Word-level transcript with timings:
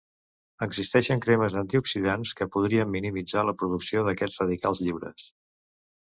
Existeixen 0.65 1.19
cremes 1.25 1.57
antioxidants 1.59 2.31
que 2.39 2.47
podrien 2.55 2.89
minimitzar 2.93 3.43
la 3.49 3.53
producció 3.59 4.03
d'aquests 4.07 4.39
radicals 4.45 4.81
lliures. 4.87 5.27